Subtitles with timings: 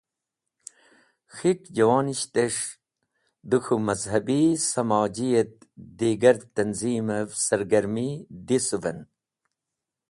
[1.35, 2.65] K̃hik Javonishtes̃h
[3.49, 5.55] de k̃hu Mazhabi, Samoji et
[5.99, 8.07] digar tanzimev sargarmi
[8.47, 8.99] disuven.